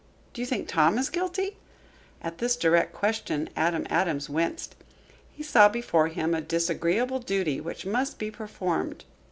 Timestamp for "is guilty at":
0.97-2.39